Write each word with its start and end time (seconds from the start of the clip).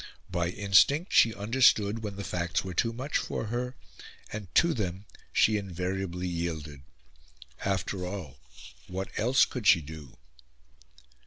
By 0.31 0.49
instinct 0.49 1.13
she 1.13 1.31
understood 1.35 2.01
when 2.01 2.15
the 2.15 2.23
facts 2.23 2.63
were 2.63 2.73
too 2.73 2.91
much 2.91 3.19
for 3.19 3.45
her, 3.53 3.75
and 4.33 4.47
to 4.55 4.73
them 4.73 5.05
she 5.31 5.57
invariably 5.57 6.27
yielded. 6.27 6.81
After 7.63 8.03
all, 8.03 8.39
what 8.87 9.11
else 9.19 9.45
could 9.45 9.67
she 9.67 9.79
do? 9.81 10.17